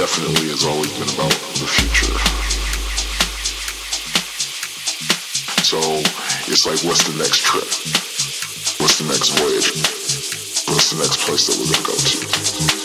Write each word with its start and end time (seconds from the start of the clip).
definitely 0.00 0.48
has 0.48 0.64
always 0.64 0.90
been 0.94 1.12
about 1.12 1.28
the 1.60 1.68
future. 1.68 2.16
So 5.62 5.76
it's 6.50 6.64
like, 6.64 6.80
what's 6.88 7.04
the 7.04 7.18
next 7.18 7.44
trip? 7.44 7.68
What's 8.80 8.96
the 8.96 9.04
next 9.04 9.36
voyage? 9.36 9.68
What's 10.72 10.90
the 10.92 11.00
next 11.04 11.20
place 11.26 11.48
that 11.48 11.56
we're 11.60 11.68
going 11.68 11.84
to 11.84 12.70
go 12.70 12.76
to? 12.76 12.79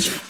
Thank 0.00 0.28
you. 0.28 0.29